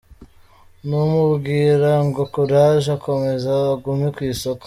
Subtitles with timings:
[0.87, 4.59] Namubwira ngo courage akomeze agume ku isoko.